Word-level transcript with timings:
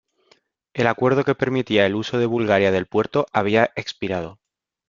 El 0.73 0.87
acuerdo 0.87 1.23
que 1.23 1.35
permitía 1.35 1.85
el 1.85 1.93
uso 1.93 2.17
de 2.17 2.25
Bulgaria 2.25 2.71
del 2.71 2.87
puerto 2.87 3.27
había 3.31 3.69
expirado. 3.75 4.39